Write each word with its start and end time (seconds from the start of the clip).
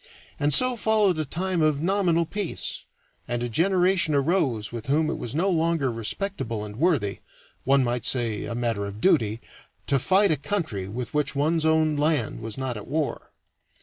And 0.39 0.51
so 0.51 0.75
followed 0.75 1.19
a 1.19 1.25
time 1.25 1.61
of 1.61 1.79
nominal 1.79 2.25
peace, 2.25 2.85
and 3.27 3.43
a 3.43 3.49
generation 3.49 4.15
arose 4.15 4.71
with 4.71 4.87
whom 4.87 5.11
it 5.11 5.19
was 5.19 5.35
no 5.35 5.47
longer 5.51 5.91
respectable 5.91 6.65
and 6.65 6.77
worthy 6.77 7.19
one 7.65 7.83
might 7.83 8.05
say 8.07 8.45
a 8.45 8.55
matter 8.55 8.85
of 8.87 8.99
duty 8.99 9.41
to 9.85 9.99
fight 9.99 10.31
a 10.31 10.37
country 10.37 10.87
with 10.87 11.13
which 11.13 11.35
one's 11.35 11.67
own 11.67 11.95
land 11.97 12.39
was 12.39 12.57
not 12.57 12.77
at 12.77 12.87
war. 12.87 13.31